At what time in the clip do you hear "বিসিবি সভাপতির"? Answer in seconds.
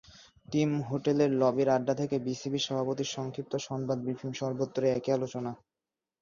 2.25-3.13